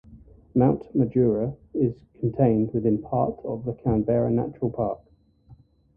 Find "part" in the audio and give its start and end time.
3.03-3.39